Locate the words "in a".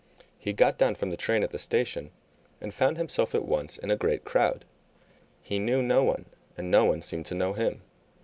3.77-3.95